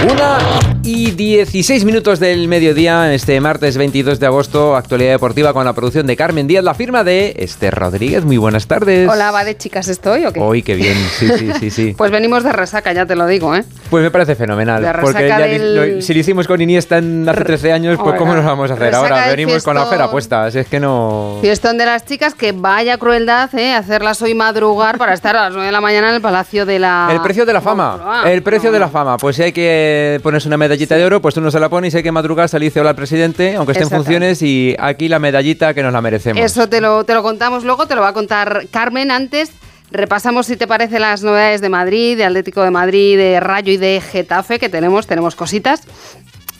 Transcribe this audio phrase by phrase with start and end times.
[0.00, 5.74] Una y 16 minutos del mediodía, este martes 22 de agosto, actualidad deportiva con la
[5.74, 8.24] producción de Carmen Díaz, la firma de Esther Rodríguez.
[8.24, 9.06] Muy buenas tardes.
[9.06, 10.40] Hola, va de chicas estoy o qué?
[10.40, 11.94] Hoy, qué bien, sí, sí, sí, sí.
[11.98, 13.64] pues venimos de resaca, ya te lo digo, ¿eh?
[13.90, 14.82] Pues me parece fenomenal.
[14.82, 18.16] De porque ya del- lo- si lo hicimos con Iniesta en hace 13 años, pues
[18.16, 19.28] ¿cómo nos vamos a hacer Resaca ahora?
[19.28, 21.36] Venimos con la oferta puesta, así es que no...
[21.42, 23.74] Fiestón de las chicas, que vaya crueldad, ¿eh?
[23.74, 26.78] Hacerlas hoy madrugar para estar a las 9 de la mañana en el Palacio de
[26.78, 27.10] la...
[27.12, 28.22] El precio de la fama.
[28.24, 29.18] El precio No, de la fama.
[29.18, 31.92] Pues si hay que ponerse una medallita de oro, pues tú no se la pones
[31.96, 35.08] hay que madrugar, se le dice hola al presidente, aunque esté en funciones, y aquí
[35.08, 36.40] la medallita que nos la merecemos.
[36.40, 39.10] Eso te lo, te lo contamos luego, te lo va a contar Carmen.
[39.10, 39.50] Antes
[39.90, 43.76] repasamos, si te parece, las novedades de Madrid, de Atlético de Madrid, de Rayo y
[43.76, 45.82] de Getafe, que tenemos, tenemos cositas.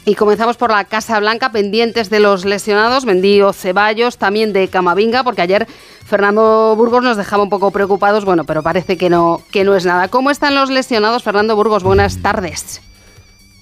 [0.05, 5.23] Y comenzamos por la Casa Blanca, pendientes de los lesionados, Mendío, Ceballos, también de Camavinga,
[5.23, 5.69] porque ayer
[6.07, 9.85] Fernando Burgos nos dejaba un poco preocupados, bueno, pero parece que no, que no es
[9.85, 10.09] nada.
[10.09, 11.85] ¿Cómo están los lesionados, Fernando Burgos?
[11.85, 12.81] Buenas tardes.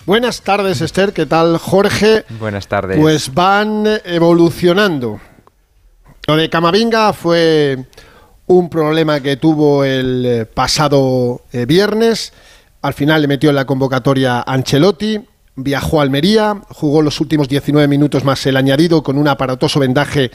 [0.06, 1.12] Buenas tardes, Esther.
[1.12, 2.24] ¿Qué tal, Jorge?
[2.38, 2.96] Buenas tardes.
[2.96, 5.20] Pues van evolucionando.
[6.28, 7.86] Lo de Camavinga fue
[8.46, 12.32] un problema que tuvo el eh, pasado eh, viernes.
[12.82, 15.24] Al final le metió en la convocatoria Ancelotti.
[15.56, 20.30] Viajó a Almería, jugó los últimos 19 minutos más el añadido con un aparatoso vendaje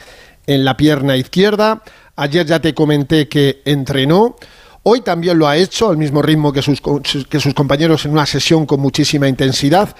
[0.46, 1.82] en la pierna izquierda.
[2.16, 4.36] Ayer ya te comenté que entrenó.
[4.84, 8.26] Hoy también lo ha hecho al mismo ritmo que sus, que sus compañeros en una
[8.26, 9.94] sesión con muchísima intensidad.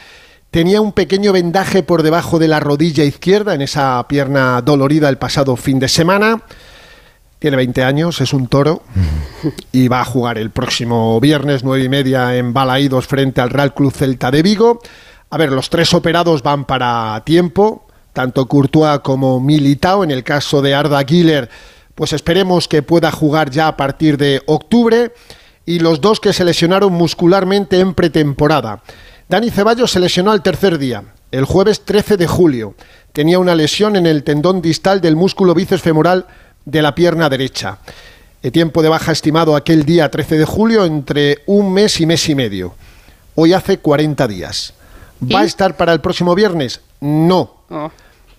[0.50, 5.18] Tenía un pequeño vendaje por debajo de la rodilla izquierda en esa pierna dolorida el
[5.18, 6.42] pasado fin de semana.
[7.38, 8.82] Tiene 20 años, es un toro
[9.72, 13.74] y va a jugar el próximo viernes, 9 y media, en Balaídos frente al Real
[13.74, 14.80] Club Celta de Vigo.
[15.30, 20.04] A ver, los tres operados van para tiempo, tanto Courtois como Militao.
[20.04, 21.48] En el caso de Arda Güler,
[21.94, 25.12] pues esperemos que pueda jugar ya a partir de octubre.
[25.64, 28.82] Y los dos que se lesionaron muscularmente en pretemporada.
[29.28, 32.74] Dani Ceballos se lesionó al tercer día, el jueves 13 de julio.
[33.12, 36.26] Tenía una lesión en el tendón distal del músculo bíceps femoral
[36.64, 37.78] de la pierna derecha.
[38.42, 42.28] El tiempo de baja estimado aquel día 13 de julio entre un mes y mes
[42.28, 42.74] y medio.
[43.36, 44.74] Hoy hace 40 días.
[45.22, 46.80] ¿Va a estar para el próximo viernes?
[47.00, 47.54] No.
[47.70, 47.90] Oh.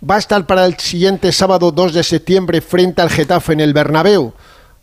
[0.10, 3.72] ¿Va a estar para el siguiente sábado 2 de septiembre frente al Getafe en el
[3.72, 4.34] Bernabéu?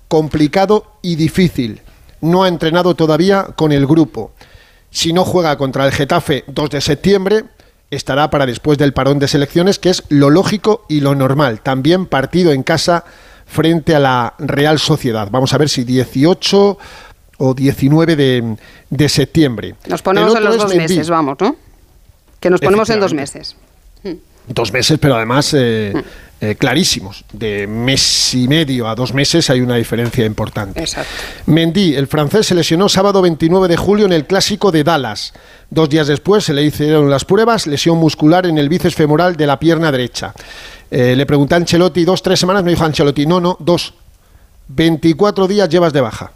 [0.08, 1.82] Complicado y difícil.
[2.22, 4.32] No ha entrenado todavía con el grupo.
[4.90, 7.44] Si no juega contra el Getafe 2 de septiembre,
[7.90, 11.60] estará para después del parón de selecciones, que es lo lógico y lo normal.
[11.60, 13.04] También partido en casa
[13.44, 15.28] frente a la Real Sociedad.
[15.30, 16.78] Vamos a ver si 18
[17.36, 18.56] o 19 de,
[18.88, 19.74] de septiembre.
[19.86, 21.56] Nos ponemos en los dos meses, vamos, ¿no?
[22.40, 23.54] Que nos ponemos en dos meses.
[24.52, 25.92] Dos meses, pero además eh,
[26.40, 27.24] eh, clarísimos.
[27.32, 30.80] De mes y medio a dos meses hay una diferencia importante.
[30.80, 31.12] Exacto.
[31.46, 35.34] Mendy, el francés, se lesionó sábado 29 de julio en el clásico de Dallas.
[35.68, 39.46] Dos días después se le hicieron las pruebas, lesión muscular en el bíceps femoral de
[39.46, 40.34] la pierna derecha.
[40.90, 43.94] Eh, le pregunté a Ancelotti, dos, tres semanas, me dijo Ancelotti, no, no, dos.
[44.68, 46.32] 24 días llevas de baja.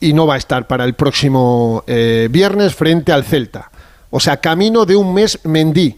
[0.00, 3.70] Y no va a estar para el próximo eh, viernes frente al Celta.
[4.10, 5.96] O sea, camino de un mes Mendy.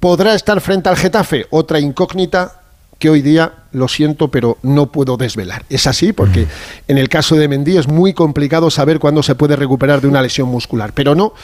[0.00, 1.46] ¿Podrá estar frente al Getafe?
[1.50, 2.60] Otra incógnita
[2.98, 5.64] que hoy día, lo siento, pero no puedo desvelar.
[5.70, 6.46] Es así porque
[6.86, 10.20] en el caso de Mendy es muy complicado saber cuándo se puede recuperar de una
[10.20, 10.92] lesión muscular.
[10.94, 11.34] Pero no,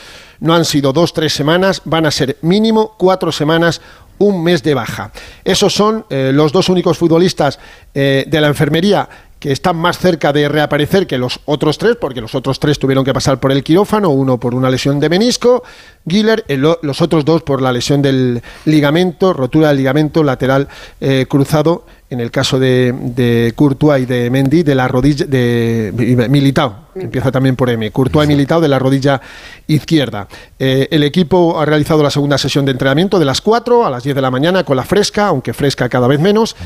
[0.40, 3.80] no han sido dos, tres semanas, van a ser mínimo cuatro semanas,
[4.18, 5.12] un mes de baja.
[5.44, 7.58] Esos son eh, los dos únicos futbolistas
[7.94, 9.08] eh, de la enfermería
[9.46, 13.04] que están más cerca de reaparecer que los otros tres, porque los otros tres tuvieron
[13.04, 15.62] que pasar por el quirófano, uno por una lesión de menisco,
[16.04, 20.66] Giller, el los otros dos por la lesión del ligamento, rotura del ligamento lateral
[21.00, 25.92] eh, cruzado, en el caso de, de Courtois y de Mendy, de la rodilla, de
[26.28, 29.20] Militao, que empieza también por M, Courtois y Militao de la rodilla
[29.68, 30.26] izquierda.
[30.58, 34.02] Eh, el equipo ha realizado la segunda sesión de entrenamiento de las 4 a las
[34.02, 36.56] 10 de la mañana con la fresca, aunque fresca cada vez menos.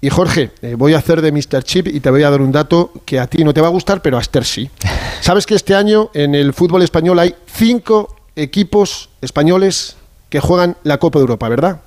[0.00, 1.64] Y Jorge, eh, voy a hacer de Mr.
[1.64, 3.70] Chip y te voy a dar un dato que a ti no te va a
[3.70, 4.70] gustar, pero a Esther sí.
[5.20, 9.96] Sabes que este año en el fútbol español hay cinco equipos españoles
[10.28, 11.80] que juegan la Copa de Europa, ¿verdad?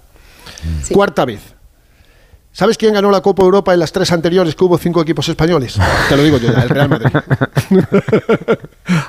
[0.83, 0.93] Sí.
[0.93, 1.39] Cuarta vez.
[2.53, 5.77] ¿Sabes quién ganó la Copa Europa en las tres anteriores que hubo cinco equipos españoles?
[6.09, 7.09] Te lo digo yo ya, el Real Madrid.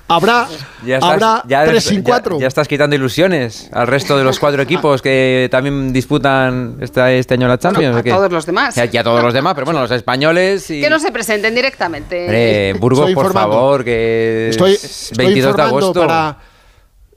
[0.09, 0.47] habrá
[0.87, 2.37] Ya estás- habrá ya tres y cuatro.
[2.37, 7.11] Ya, ya estás quitando ilusiones al resto de los cuatro equipos que también disputan esta-
[7.11, 7.95] este año la Champions.
[7.95, 8.77] Bueno, a todos los demás.
[8.77, 10.81] Y a, todos los demás, pero bueno, los españoles y...
[10.81, 12.75] Que no se presenten directamente.
[12.79, 16.01] Burgos, Estoy por favor, que Estoy, es estoy 22 de agosto.
[16.01, 16.37] para.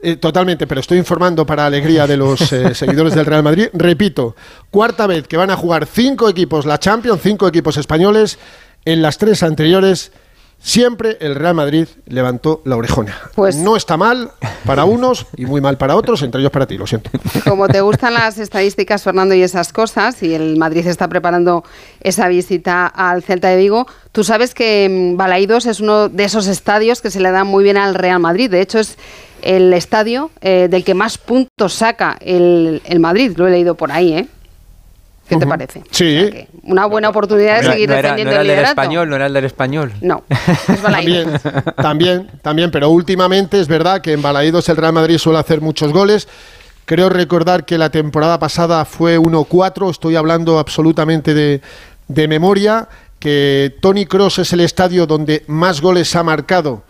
[0.01, 3.68] Eh, totalmente, pero estoy informando para alegría de los eh, seguidores del Real Madrid.
[3.74, 4.36] Repito,
[4.69, 8.38] cuarta vez que van a jugar cinco equipos la Champions, cinco equipos españoles.
[8.83, 10.12] En las tres anteriores,
[10.59, 13.15] siempre el Real Madrid levantó la orejona.
[13.36, 14.31] Pues- no está mal
[14.65, 17.09] para unos y muy mal para otros, entre ellos para ti, lo siento.
[17.48, 21.63] Como te gustan las estadísticas, Fernando, y esas cosas, y el Madrid está preparando
[22.01, 26.48] esa visita al Celta de Vigo, tú sabes que mm, Balaidos es uno de esos
[26.48, 28.50] estadios que se le da muy bien al Real Madrid.
[28.50, 28.98] De hecho, es
[29.45, 33.33] el estadio eh, del que más puntos saca el, el Madrid.
[33.38, 34.27] Lo he leído por ahí, ¿eh?
[35.30, 35.83] ¿Qué te parece?
[35.89, 36.18] Sí.
[36.18, 38.50] O sea que una buena oportunidad de No, seguir no era, defendiendo no era el
[38.50, 39.94] el del español, no era el del español.
[40.01, 40.81] No, es.
[40.81, 41.39] También,
[41.77, 45.91] también, también, pero últimamente es verdad que en Balaídos el Real Madrid suele hacer muchos
[45.94, 46.27] goles.
[46.86, 51.62] Creo recordar que la temporada pasada fue 1-4, estoy hablando absolutamente de,
[52.07, 52.88] de memoria,
[53.18, 56.83] que Tony Cross es el estadio donde más goles ha marcado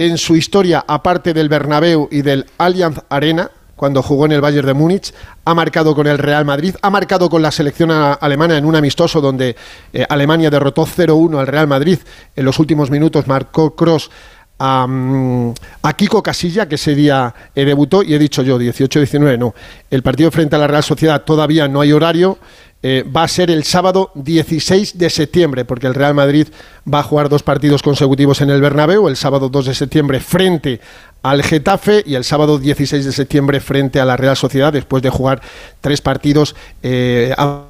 [0.00, 4.66] en su historia, aparte del Bernabéu y del Allianz Arena, cuando jugó en el Bayern
[4.66, 5.12] de Múnich,
[5.44, 9.20] ha marcado con el Real Madrid, ha marcado con la selección alemana en un amistoso
[9.20, 9.54] donde
[9.92, 11.98] eh, Alemania derrotó 0-1 al Real Madrid.
[12.34, 14.10] En los últimos minutos marcó Cross
[14.58, 15.52] a, mm,
[15.98, 19.54] Kiko Casilla, que ese día eh, debutó, y he dicho yo, 18-19, no.
[19.90, 22.38] El partido frente a la Real Sociedad todavía no hay horario.
[22.82, 26.48] Eh, va a ser el sábado 16 de septiembre, porque el Real Madrid
[26.92, 30.80] va a jugar dos partidos consecutivos en el Bernabéu, el sábado 2 de septiembre frente
[31.22, 35.10] al Getafe y el sábado 16 de septiembre frente a la Real Sociedad, después de
[35.10, 35.42] jugar
[35.82, 37.64] tres partidos eh, a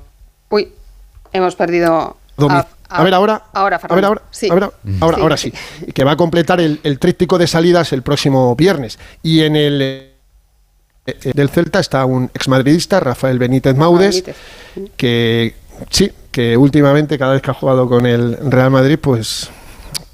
[0.48, 0.68] Uy,
[1.32, 2.16] hemos perdido.
[2.92, 3.44] A ver ahora.
[3.52, 4.22] Ahora, a ver ahora.
[4.30, 4.48] Sí.
[4.50, 4.70] a ver,
[5.00, 5.22] ahora, Sí.
[5.22, 5.52] ahora sí.
[5.94, 8.98] Que va a completar el, el tríptico de salidas el próximo viernes.
[9.22, 10.09] Y en el
[11.06, 14.24] del Celta está un exmadridista, Rafael Benítez Maudes,
[14.96, 15.54] que
[15.90, 19.50] sí, que últimamente cada vez que ha jugado con el Real Madrid, pues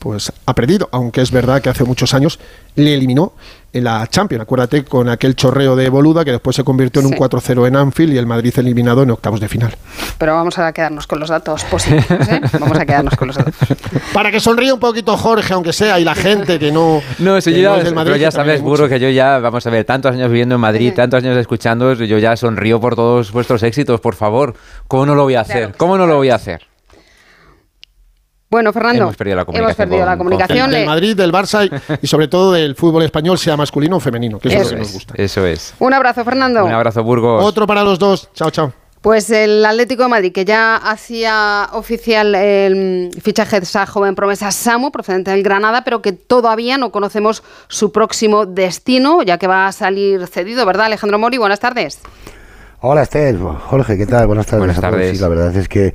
[0.07, 2.39] pues ha perdido, aunque es verdad que hace muchos años
[2.77, 3.33] le eliminó
[3.73, 4.43] en la Champions.
[4.43, 7.13] Acuérdate con aquel chorreo de Boluda que después se convirtió en Sí.
[7.15, 9.77] un 4-0 en Anfield y el Madrid eliminado en octavos de final.
[10.17, 12.41] Pero vamos a quedarnos con los datos positivos, ¿eh?
[12.61, 13.55] Vamos a quedarnos con los datos.
[14.13, 17.03] Para que sonríe un poquito Jorge, aunque sea, y la gente que no.
[17.19, 19.01] No, eso que yo no ya, es del Madrid, pero ya sabes, es burro, que
[19.01, 22.37] yo ya, vamos a ver, tantos años viviendo en Madrid, tantos años escuchando, yo ya
[22.37, 24.55] sonrío por todos vuestros éxitos, por favor.
[24.87, 25.75] ¿Cómo no lo voy a hacer?
[25.77, 26.63] ¿Cómo sí, no lo voy a hacer?
[28.49, 30.71] Bueno, Fernando, Hemos perdido la hemos comunicación perdido la con- comunicación.
[30.71, 34.39] Del Madrid, del Barça y, y sobre todo del fútbol español, sea masculino o femenino,
[34.39, 35.15] que eso, es Eso lo que nos es, gusta.
[35.17, 35.75] eso es.
[35.81, 36.65] Un abrazo, Fernando.
[36.65, 37.45] Un abrazo, Burgos.
[37.45, 38.29] Otro para los dos.
[38.35, 38.73] Chao, chao.
[39.03, 44.51] Pues el Atlético de Madrid, que ya hacía oficial el fichaje de esa joven promesa
[44.51, 49.67] Samu, procedente del Granada, pero que todavía no conocemos su próximo destino, ya que va
[49.69, 51.37] a salir cedido, ¿verdad, Alejandro Mori?
[51.39, 52.01] Buenas tardes.
[52.81, 54.27] Hola Esther, Jorge, ¿qué tal?
[54.27, 54.59] Buenas tardes.
[54.61, 54.93] Buenas a todos.
[54.93, 55.17] tardes.
[55.17, 55.95] Sí, la verdad es que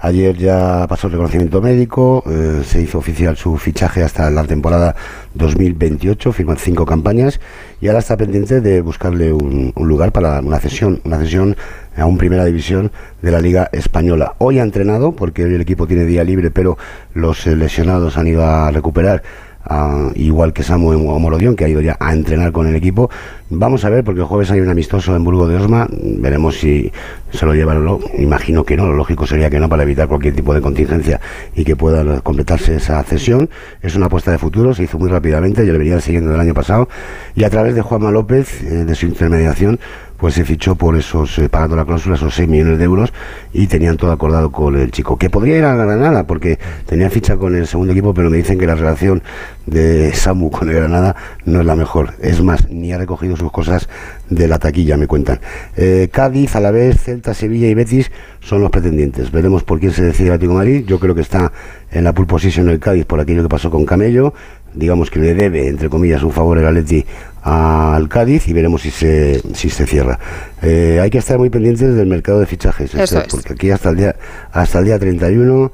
[0.00, 4.96] ayer ya pasó el reconocimiento médico, eh, se hizo oficial su fichaje hasta la temporada
[5.34, 7.40] 2028, firman cinco campañas
[7.80, 11.56] y ahora está pendiente de buscarle un, un lugar para una cesión, una cesión
[11.96, 12.90] a un primera división
[13.22, 14.34] de la Liga Española.
[14.38, 16.78] Hoy ha entrenado, porque hoy el equipo tiene día libre, pero
[17.14, 19.22] los lesionados han ido a recuperar.
[19.64, 23.10] Ah, igual que Samu Homolodión, que ha ido ya a entrenar con el equipo.
[23.48, 25.88] Vamos a ver, porque el jueves hay un amistoso en Burgo de Osma.
[25.90, 26.92] Veremos si
[27.32, 28.00] se lo llevan o no.
[28.18, 31.20] Imagino que no, lo lógico sería que no, para evitar cualquier tipo de contingencia
[31.54, 33.50] y que pueda completarse esa cesión.
[33.82, 36.54] Es una apuesta de futuro, se hizo muy rápidamente, yo le venía siguiendo del año
[36.54, 36.88] pasado.
[37.34, 39.80] Y a través de Juanma López, eh, de su intermediación,
[40.20, 43.12] pues se fichó por esos, eh, pagando la cláusula, esos 6 millones de euros
[43.52, 45.16] y tenían todo acordado con el chico.
[45.16, 48.58] Que podría ir a Granada, porque tenía ficha con el segundo equipo, pero me dicen
[48.58, 49.22] que la relación
[49.66, 52.14] de Samu con el Granada no es la mejor.
[52.20, 53.88] Es más, ni ha recogido sus cosas
[54.28, 55.40] de la taquilla, me cuentan.
[55.76, 58.10] Eh, Cádiz, Alavés, Celta, Sevilla y Betis
[58.40, 59.30] son los pretendientes.
[59.32, 60.84] Veremos por quién se decide el Atlético de Madrid.
[60.86, 61.52] Yo creo que está
[61.90, 64.34] en la pole position el Cádiz por aquello que pasó con Camello.
[64.74, 67.04] Digamos que le debe, entre comillas, un favor el Atleti
[67.42, 70.18] al Cádiz y veremos si se, si se cierra.
[70.62, 73.34] Eh, hay que estar muy pendientes del mercado de fichajes, Eso Esther, es.
[73.34, 74.16] porque aquí hasta el día
[74.52, 75.72] hasta el día 31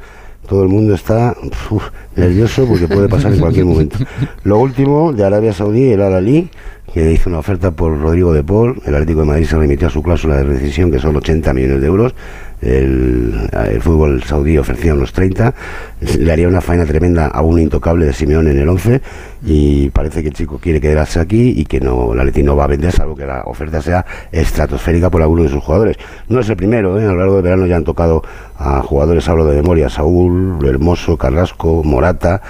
[0.49, 1.35] todo el mundo está
[1.71, 1.83] uf,
[2.15, 3.99] nervioso porque puede pasar en cualquier momento.
[4.45, 6.49] Lo último de Arabia Saudí, el Al-Ali,
[6.95, 9.91] que hizo una oferta por Rodrigo de Paul, el Atlético de Madrid se remitió a
[9.91, 12.15] su cláusula de rescisión que son 80 millones de euros.
[12.63, 15.55] El, el fútbol saudí ofrecía unos 30,
[16.19, 19.03] le haría una faena tremenda a un intocable de Simeón en el 11
[19.45, 22.65] y parece que el chico quiere quedarse aquí y que no la Leti no va
[22.65, 25.97] a vender salvo que la oferta sea estratosférica por alguno de sus jugadores.
[26.29, 27.05] No es el primero, ¿eh?
[27.05, 28.23] a lo largo del verano ya han tocado
[28.59, 32.41] a jugadores, hablo de memoria, Saúl, Hermoso, Carrasco, Morata,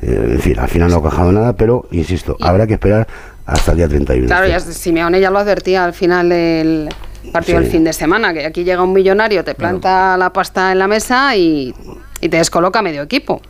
[0.00, 3.06] eh, en fin, al final no ha cajado nada, pero insisto, habrá que esperar
[3.46, 4.26] hasta el día 31.
[4.26, 6.88] Claro, ya Simeone ya lo advertía al final del
[7.32, 7.64] partido Sí.
[7.64, 10.86] del fin de semana, que aquí llega un millonario, te planta la pasta en la
[10.88, 11.74] mesa y,
[12.20, 13.40] y te descoloca medio equipo.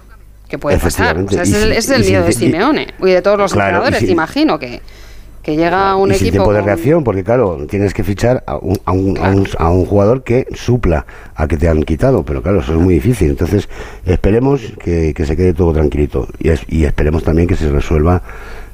[0.48, 1.18] Que puede pasar.
[1.18, 3.06] O sea, ese, es el, si- ese es el y si- miedo de Simeone y
[3.10, 4.80] de todos los Claro, si- imagino que,
[5.42, 6.24] que llega un y equipo.
[6.24, 9.48] sin tiempo de reacción, porque claro, tienes que fichar a un, a, un, a un-
[9.58, 11.04] a un jugador que supla
[11.34, 13.30] a que te han quitado, pero claro, eso es muy difícil.
[13.30, 13.68] Entonces,
[14.04, 18.22] esperemos que, que se quede todo tranquilito y, es- y esperemos también que se resuelva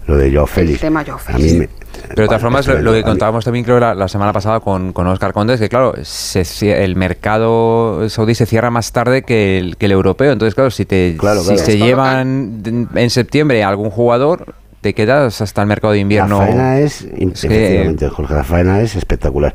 [0.07, 0.81] lo de Joao Félix.
[0.81, 1.53] tema Joao A Félix.
[1.55, 1.69] mí me-
[2.09, 4.61] Pero de todas formas, lo, es lo que contábamos también creo la, la semana pasada
[4.61, 6.43] con, con Oscar Condes, que claro, se
[6.85, 10.33] el mercado saudí se cierra más tarde que el, que el europeo.
[10.33, 11.63] Entonces, claro, si, te, Claro, si claro.
[11.65, 16.41] se llevan en septiembre a algún jugador, te quedas hasta el mercado de invierno.
[16.41, 19.55] La faena es, Es que- efectivamente, Jorge, la faena es espectacular.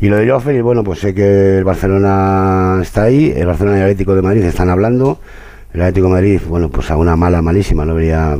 [0.00, 3.80] Y lo de Félix, bueno, pues sé que el Barcelona está ahí, el Barcelona y
[3.80, 5.20] el Atlético de Madrid están hablando.
[5.74, 8.36] El Atlético de Madrid, bueno, pues a una mala, malísima, no vería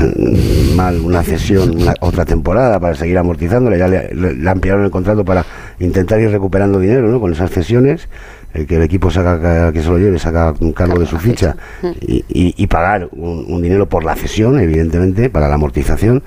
[0.76, 3.78] mal una cesión una- otra temporada para seguir amortizándole.
[3.78, 5.44] Ya le, le- le ampliaron el contrato para
[5.78, 7.20] intentar ir recuperando dinero ¿no?
[7.20, 8.08] con esas cesiones.
[8.52, 11.56] El que el equipo saca que se lo lleve, saca un cargo de su ficha
[12.00, 16.22] y, y- y pagar un, un dinero por la cesión, evidentemente, para la amortización.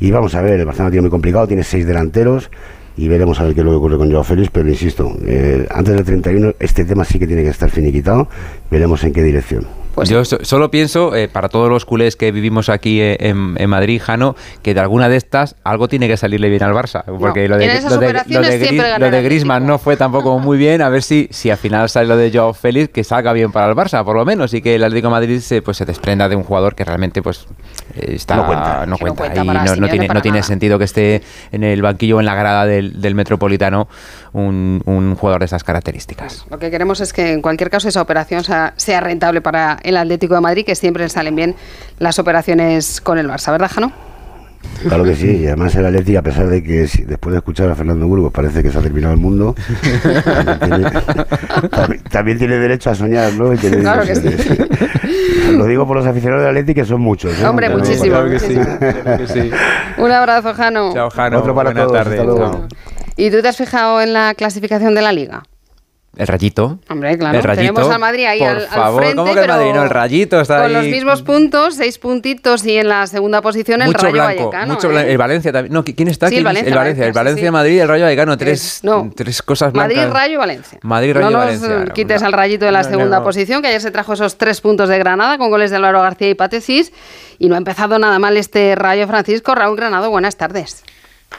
[0.00, 2.50] Y vamos a ver, el Barcelona tiene muy complicado, tiene seis delanteros
[2.96, 5.68] y veremos a ver qué es lo que ocurre con Joao Félix, pero insisto, eh,
[5.70, 8.28] antes del 31 este tema sí que tiene que estar finiquitado,
[8.72, 9.64] veremos en qué dirección.
[9.98, 13.56] Pues Yo so- solo pienso, eh, para todos los culés que vivimos aquí eh, en,
[13.58, 17.02] en Madrid, Jano, que de alguna de estas algo tiene que salirle bien al Barça.
[17.18, 19.96] Porque lo de, en esas lo de, operaciones lo de lo de Griezmann no fue
[19.96, 20.82] tampoco muy bien.
[20.82, 23.66] A ver si, si al final sale lo de Joao Félix, que salga bien para
[23.68, 24.54] el Barça, por lo menos.
[24.54, 27.20] Y que el Atlético de Madrid se, pues, se desprenda de un jugador que realmente
[27.20, 27.46] pues
[27.96, 28.80] eh, está, No cuenta.
[28.80, 29.18] no no cuenta.
[29.22, 32.26] cuenta y no, no tiene, no tiene sentido que esté en el banquillo o en
[32.26, 33.88] la grada del, del Metropolitano
[34.32, 36.46] un, un jugador de esas características.
[36.50, 39.96] Lo que queremos es que en cualquier caso esa operación sea, sea rentable para el
[39.96, 41.54] Atlético de Madrid, que siempre le salen bien
[41.98, 43.92] las operaciones con el Barça, ¿verdad, Jano?
[44.82, 47.70] Claro que sí, y además el Atleti, a pesar de que si- después de escuchar
[47.70, 49.54] a Fernando Burgos parece que se ha terminado el mundo,
[50.58, 50.90] también tiene,
[51.70, 53.50] también- también tiene derecho a soñar, ¿no?
[53.56, 54.68] Claro que ilusiones.
[55.52, 57.38] Lo digo por los aficionados del Atleti, que son muchos.
[57.40, 57.46] ¿eh?
[57.46, 58.06] Hombre, Pero- muchísimo.
[58.16, 59.50] Claro que sí, claro que sí.
[59.98, 60.92] Un abrazo, Jano.
[60.92, 61.38] Chao, Jano.
[61.38, 62.20] Otro para Buenas todos, tardes.
[62.20, 62.50] hasta luego.
[62.52, 62.68] Chao.
[63.16, 65.42] ¿Y tú te has fijado en la clasificación de la Liga?
[66.18, 66.80] El rayito.
[66.90, 67.38] Hombre, claro.
[67.38, 67.72] El rayito.
[67.74, 69.70] Tenemos al Madrid ahí Por al, al favor, frente, ¿cómo que el Madrid?
[69.72, 70.72] No, el rayito está con ahí.
[70.72, 74.74] los mismos puntos, seis puntitos y en la segunda posición el mucho Rayo blanco, Vallecano.
[74.74, 74.90] mucho ¿eh?
[74.90, 75.08] blanco.
[75.10, 75.72] El Valencia también.
[75.72, 76.38] No, ¿quién está Sí, aquí?
[76.38, 77.52] el Valencia, el Valencia, el Valencia, sí, Valencia, sí.
[77.52, 78.36] Madrid y el Rayo Vallecano.
[78.36, 79.10] Tres, Es- no.
[79.14, 79.96] tres cosas blancas.
[79.96, 80.78] Madrid, Rayo y Valencia.
[80.82, 81.82] Madrid, Rayo no y nos Valencia.
[81.88, 83.24] eh, quites No, al rayito de la no, segunda no.
[83.24, 86.30] posición, que ayer se trajo esos tres puntos de Granada con goles de Álvaro García
[86.30, 86.92] y Patecis.
[87.38, 89.54] Y no ha empezado nada mal este Rayo Francisco.
[89.54, 90.82] Raúl Granado, buenas tardes.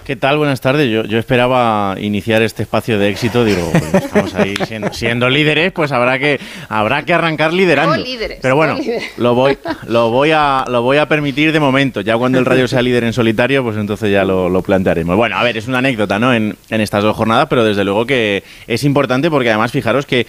[0.10, 0.40] ¿Qué tal?
[0.40, 0.90] Buenas tardes.
[0.90, 3.46] Yo, yo esperaba iniciar este espacio de éxito.
[3.46, 7.96] Digo, pues estamos ahí siendo, siendo líderes, pues habrá que, habrá que arrancar liderando.
[7.96, 9.04] No líderes, Pero bueno, no líderes.
[9.20, 12.02] lo voy, lo, voy a, lo voy a permitir de momento.
[12.02, 15.16] Ya cuando el Rayo sea líder en solitario, pues entonces ya lo, lo plantearemos.
[15.16, 16.34] Bueno, a ver, es una anécdota, ¿no?
[16.34, 20.26] En, en estas dos jornadas, pero desde luego que es importante porque además fijaros que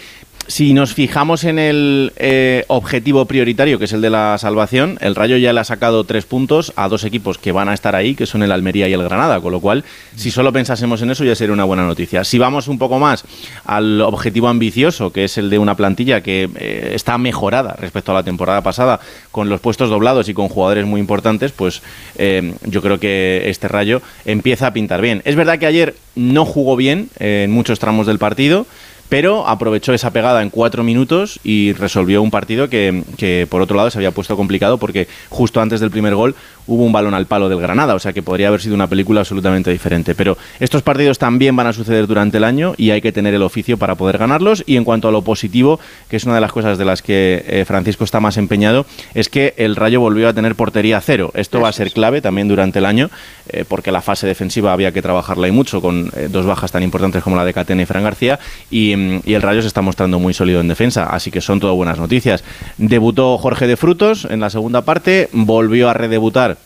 [0.51, 5.15] si nos fijamos en el eh, objetivo prioritario, que es el de la salvación, el
[5.15, 8.17] Rayo ya le ha sacado tres puntos a dos equipos que van a estar ahí,
[8.17, 9.85] que son el Almería y el Granada, con lo cual,
[10.17, 12.25] si solo pensásemos en eso, ya sería una buena noticia.
[12.25, 13.25] Si vamos un poco más
[13.65, 18.17] al objetivo ambicioso, que es el de una plantilla que eh, está mejorada respecto a
[18.17, 18.99] la temporada pasada,
[19.31, 21.81] con los puestos doblados y con jugadores muy importantes, pues
[22.17, 25.23] eh, yo creo que este Rayo empieza a pintar bien.
[25.25, 28.67] Es verdad que ayer no jugó bien en muchos tramos del partido,
[29.11, 33.77] pero aprovechó esa pegada en cuatro minutos y resolvió un partido que, que, por otro
[33.77, 36.37] lado se había puesto complicado porque justo antes del primer gol
[36.71, 39.21] hubo un balón al palo del Granada, o sea que podría haber sido una película
[39.21, 40.15] absolutamente diferente.
[40.15, 43.43] Pero estos partidos también van a suceder durante el año y hay que tener el
[43.43, 44.63] oficio para poder ganarlos.
[44.67, 47.45] Y en cuanto a lo positivo, que es una de las cosas de las que
[47.45, 51.33] eh, Francisco está más empeñado, es que el Rayo volvió a tener portería cero.
[51.35, 53.11] Esto va a ser clave también durante el año,
[53.49, 56.85] eh, porque la fase defensiva había que trabajarla y mucho, con eh, dos bajas tan
[56.85, 58.39] importantes como la de Catena y Fran García,
[58.71, 61.59] y, mm, y el Rayo se está mostrando muy sólido en defensa, así que son
[61.59, 62.45] todo buenas noticias.
[62.79, 66.60] Debutó Jorge de Frutos en la segunda parte, volvió a redebutar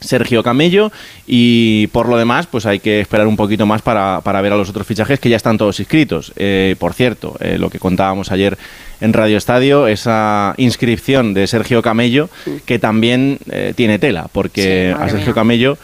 [0.00, 0.92] Sergio Camello
[1.26, 4.56] y por lo demás pues hay que esperar un poquito más para, para ver a
[4.56, 6.32] los otros fichajes que ya están todos inscritos.
[6.36, 8.58] Eh, por cierto, eh, lo que contábamos ayer
[9.00, 12.28] en Radio Estadio, esa inscripción de Sergio Camello
[12.64, 15.34] que también eh, tiene tela, porque Sí, a Sergio mía.
[15.34, 15.78] Camello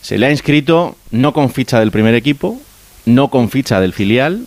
[0.00, 2.60] se le ha inscrito no con ficha del primer equipo,
[3.04, 4.46] no con ficha del filial,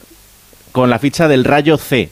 [0.72, 2.10] con la ficha del Rayo C,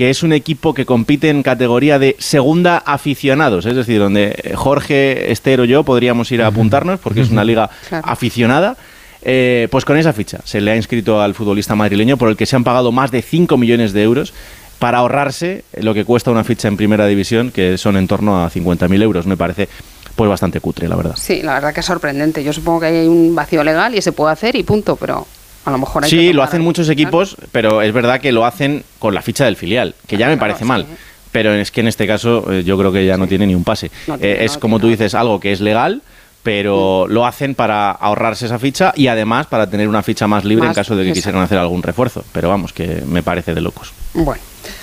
[0.00, 4.54] que es un equipo que compite en categoría de segunda aficionados, es decir, donde eh,
[4.56, 8.06] Jorge, Esther o yo podríamos ir a apuntarnos, porque es una liga Claro.
[8.08, 8.78] aficionada.
[9.20, 12.46] Eh, pues con esa ficha se le ha inscrito al futbolista madrileño por el que
[12.46, 14.32] se han pagado más de 5 millones de euros
[14.78, 18.50] para ahorrarse lo que cuesta una ficha en primera división, que son en torno a
[18.50, 19.26] 50.000 euros.
[19.26, 19.68] Me parece
[20.16, 21.14] pues bastante cutre, la verdad.
[21.18, 22.42] Sí, la verdad que es sorprendente.
[22.42, 25.26] Yo supongo que hay un vacío legal y se puede hacer y punto, pero
[25.64, 28.44] a lo mejor hay que Sí, lo hacen muchos equipos, pero es verdad que lo
[28.46, 30.64] hacen con la ficha del filial, que ya me Claro, parece sí.
[30.64, 30.86] mal.
[31.32, 33.62] Pero es que en este caso eh, yo creo que ya no tiene ni un
[33.64, 33.90] pase.
[34.08, 36.02] No tiene, Eh, es no como tú dices, algo que es legal,
[36.42, 40.66] pero lo hacen para ahorrarse esa ficha y además para tener una ficha más libre
[40.66, 42.24] en caso de que quisieran hacer algún refuerzo.
[42.32, 43.92] Pero vamos, que me parece de locos.
[44.14, 44.42] Bueno,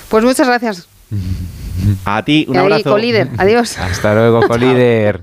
[0.09, 0.87] pues muchas gracias.
[2.05, 2.89] A ti, un Y ahí, abrazo.
[2.91, 3.27] colíder.
[3.37, 3.77] Adiós.
[3.77, 5.21] Hasta luego, colíder.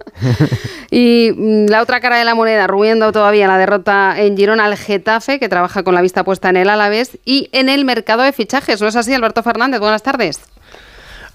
[0.90, 4.76] Y mm, la otra cara de la moneda, rumiando todavía la derrota en Girona al
[4.76, 8.32] Getafe, que trabaja con la vista puesta en el Alavés y en el mercado de
[8.32, 8.80] fichajes.
[8.80, 9.80] ¿No es así, Alberto Fernández?
[9.80, 10.40] Buenas tardes.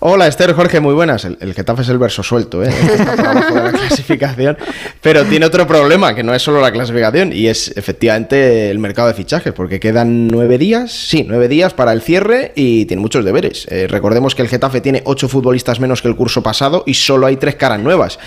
[0.01, 1.25] Hola Esther, Jorge, muy buenas.
[1.25, 2.69] El, Getafe es el verso suelto, ¿eh?
[2.69, 4.57] Está de la clasificación,
[5.01, 9.09] pero tiene otro problema, que no es solo la clasificación, y es efectivamente el mercado
[9.09, 13.25] de fichajes, porque quedan nueve días, sí, nueve días para el cierre y tiene muchos
[13.25, 13.67] deberes.
[13.69, 17.27] Eh, recordemos que el Getafe tiene ocho futbolistas menos que el curso pasado y solo
[17.27, 18.19] hay tres caras nuevas.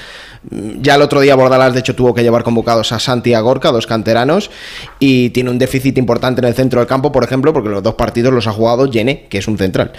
[0.50, 3.34] Mm, Ya el otro día Bordalás, de hecho, tuvo que llevar convocados a Santi y
[3.34, 4.50] a Gorka, dos canteranos,
[4.98, 7.94] y tiene un déficit importante en el centro del campo, por ejemplo, porque los dos
[7.94, 9.92] partidos los ha jugado Yene, que es un central.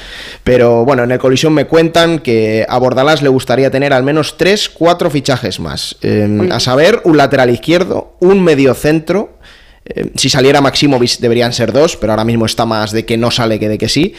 [0.44, 4.38] Pero bueno, en el colisión me cuentan que a Bordalás le gustaría tener al menos
[4.38, 5.96] 3, 4 fichajes más.
[6.02, 9.38] Eh, a saber, un lateral izquierdo, un medio centro.
[9.86, 13.32] eh, si saliera Maximovic deberían ser dos, pero ahora mismo está más de que no
[13.32, 14.14] sale que de que sí.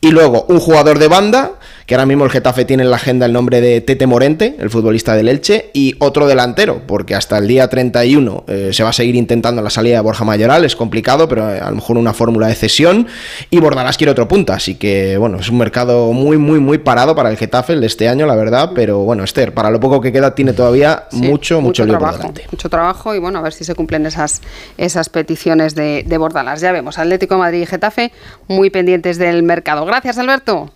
[0.00, 1.52] Y luego un jugador de banda,
[1.88, 4.68] que ahora mismo el Getafe tiene en la agenda el nombre de Tete Morente, el
[4.68, 8.92] futbolista del Elche, y otro delantero, porque hasta el día 31 eh, se va a
[8.92, 12.12] seguir intentando la salida de Borja Mayoral, es complicado, pero eh, a lo mejor una
[12.12, 13.06] fórmula de cesión,
[13.48, 17.14] y Bordalás quiere otro punta, así que bueno, es un mercado muy, muy, muy parado
[17.16, 20.02] para el Getafe el de este año, la verdad, pero bueno, Esther, para lo poco
[20.02, 22.18] que queda tiene todavía Sí, mucho, mucho, lío por trabajo.
[22.18, 22.44] delante.
[22.52, 24.42] Mucho trabajo y bueno, a ver si se cumplen esas,
[24.76, 26.60] esas peticiones de, de Bordalás.
[26.60, 28.12] Ya vemos, Atlético de Madrid y Getafe
[28.46, 29.86] muy pendientes del mercado.
[29.86, 30.70] Gracias, Alberto.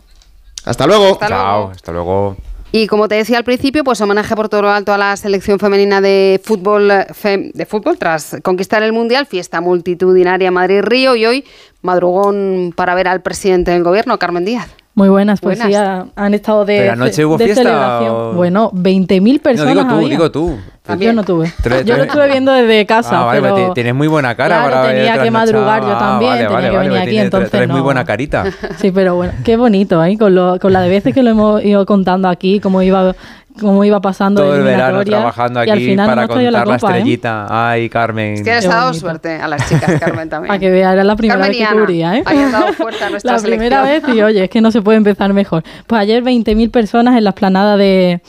[0.64, 1.12] Hasta luego.
[1.12, 1.70] Hasta Chao, luego.
[1.72, 2.36] hasta luego.
[2.74, 5.58] Y como te decía al principio, pues homenaje por todo lo alto a la selección
[5.58, 11.26] femenina de fútbol, fem- de fútbol tras conquistar el Mundial, fiesta multitudinaria en Madrid-Río y
[11.26, 11.44] hoy
[11.82, 14.68] madrugón para ver al presidente del gobierno, Carmen Díaz.
[14.94, 16.04] Muy buenas, pues Buenas.
[16.06, 18.10] sí, han estado de, ¿Pero anoche hubo de fiesta celebración.
[18.14, 20.08] o- Bueno, 20.000 No, personas digo tú, había.
[20.08, 20.58] digo tú.
[20.98, 21.52] Yo no tuve.
[21.62, 23.54] Tres- Yo lo estuve viendo desde casa, Ah, vale, pero...
[23.54, 26.30] pues ti- tienes muy buena cara Claro, para ver tenía que madrugar yo Ah, también,
[26.32, 27.84] vale, tenía vale, que vale, venir aquí, tiene- entonces muy no.
[27.84, 28.44] buena carita.
[28.78, 30.16] Sí, pero bueno, qué bonito, ¿eh?
[30.18, 33.14] Con, lo, con las veces que lo hemos ido contando aquí, cómo iba,
[33.60, 36.58] cómo iba pasando Todo el verano trabajando y al aquí final para traído contar la,
[36.58, 36.98] la, copa, ¿eh?
[36.98, 37.46] estrellita.
[37.70, 38.34] Ay, Carmen.
[38.34, 40.48] Es que les ha dado suerte a las chicas, Carmen también.
[40.48, 42.24] Para que vea, era la primera Carmen vez que cubría, ¿eh?
[42.50, 44.16] dado fuerza a nuestra La primera vez selección.
[44.16, 45.62] y oye, es que no se puede empezar mejor.
[45.86, 48.22] Pues ayer 20.000 personas en la esplanada de,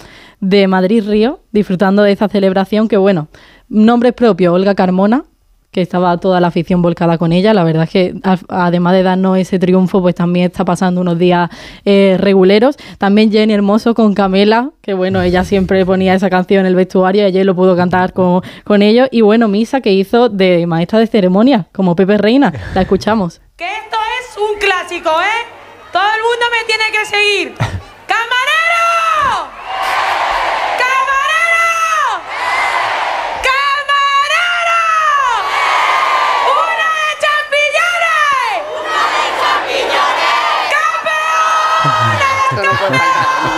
[0.44, 3.30] de Madrid-Río disfrutando de esa celebración que, bueno,
[3.70, 5.24] nombre propio, Olga Carmona,
[5.72, 7.54] que estaba toda la afición volcada con ella.
[7.54, 8.14] La verdad es que
[8.50, 11.50] además de darnos ese triunfo, pues también está pasando unos días
[11.86, 12.76] eh, reguleros.
[12.98, 17.24] También Jenny Hermoso con Camela, que bueno, ella siempre ponía esa canción en el vestuario
[17.24, 19.08] y ayer lo pudo cantar con, con ellos.
[19.12, 22.54] Y bueno, Misa que hizo de maestra de ceremonia, como Pepe Reina.
[22.76, 23.42] La escuchamos.
[23.56, 25.46] Que esto es un clásico, ¿eh?
[25.92, 27.54] Todo el mundo me tiene que seguir.
[28.08, 29.63] ¡Camarero!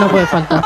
[0.00, 0.62] No puede faltar.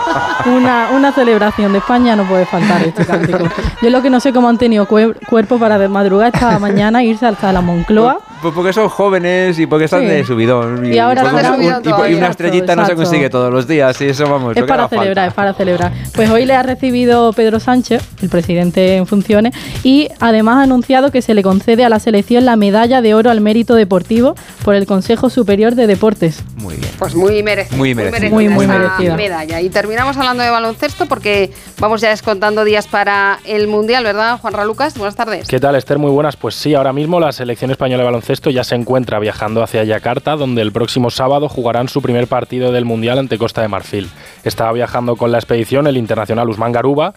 [0.47, 3.45] Una, una celebración de España no puede faltar este cántico.
[3.81, 7.01] Yo lo que no sé cómo han tenido cuer- cuerpo para de madrugar esta mañana
[7.03, 8.21] e irse hasta la Moncloa.
[8.43, 10.07] Pues porque son jóvenes y porque están Sí.
[10.07, 10.85] de subidón.
[10.93, 13.03] Y ahora de un- subidón y, y una estrellita no se Exacto.
[13.05, 14.01] consigue todos los días.
[14.01, 14.57] Y eso vamos.
[14.57, 14.99] Es para falta.
[15.03, 15.93] celebrar, es para celebrar.
[16.15, 21.13] Pues hoy le ha recibido Pedro Sánchez, el presidente en funciones, y además ha anunciado
[21.13, 24.75] que se le concede a la selección la medalla de oro al mérito deportivo por
[24.75, 26.43] el Consejo Superior de Deportes.
[26.57, 26.91] Muy bien.
[26.99, 27.77] Pues muy merecido.
[27.79, 28.31] Muy merecido.
[28.31, 29.15] Muy, muy merecida.
[29.23, 29.61] Medalla.
[29.61, 34.67] Y terminamos hablando de baloncesto porque vamos ya descontando días para el Mundial, ¿verdad, Juan
[34.67, 34.99] Lucas?
[34.99, 35.47] Buenas tardes.
[35.49, 35.99] ¿Qué tal, Esther?
[35.99, 36.37] Muy buenas.
[36.37, 40.37] Pues sí, ahora mismo la selección española de baloncesto ya se encuentra viajando hacia Yakarta,
[40.37, 44.11] donde el próximo sábado jugarán su primer partido del Mundial ante Costa de Marfil.
[44.43, 47.15] Estaba viajando con la expedición el internacional Usman Garuba,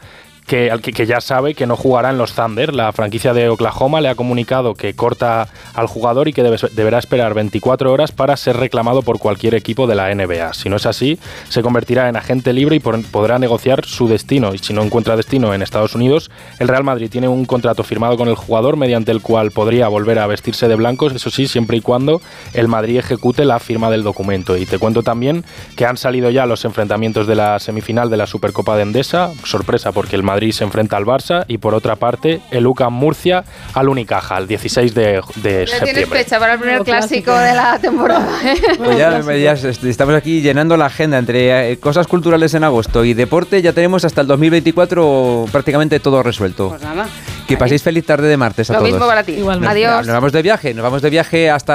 [0.48, 2.74] que, que, que ya sabe que no jugará en los Thunder.
[2.74, 7.00] La franquicia de Oklahoma le ha comunicado que corta al jugador y que debe- deberá
[7.00, 10.54] esperar 24 horas para ser reclamado por cualquier equipo de la NBA.
[10.54, 14.54] Si no es así, se convertirá en agente libre y por- podrá negociar su destino.
[14.54, 16.30] Y si no encuentra destino en Estados Unidos,
[16.60, 20.20] el Real Madrid tiene un contrato firmado con el jugador mediante el cual podría volver
[20.20, 22.22] a vestirse de blancos, eso sí, siempre y cuando
[22.54, 24.58] el Madrid ejecute la firma del documento.
[24.58, 25.44] Y te cuento también
[25.76, 29.92] que han salido ya los enfrentamientos de la semifinal de la Supercopa de Endesa, sorpresa
[29.92, 33.44] porque el Madrid se enfrenta al Barça y por otra parte el UCAM Murcia
[33.74, 36.24] al Unicaja, el 16 de, de Ya tienes septiembre.
[36.24, 37.38] fecha para el primer clásico, clásico.
[37.40, 38.28] de la temporada.
[38.44, 38.56] ¿eh?
[38.78, 43.04] Pues ya, ya est- estamos aquí llenando la agenda entre eh, cosas culturales en agosto
[43.04, 43.62] y deporte.
[43.62, 46.70] Ya tenemos hasta el 2024 prácticamente todo resuelto.
[46.70, 47.08] Pues nada.
[47.48, 48.92] Que paséis feliz tarde de martes a Lo todos.
[48.92, 49.34] mismo para ti.
[49.34, 49.72] Igualmente.
[49.72, 50.06] Adiós.
[50.06, 51.74] Nos vamos de viaje, nos vamos de viaje hasta